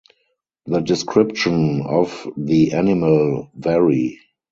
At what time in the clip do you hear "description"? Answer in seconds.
0.79-1.83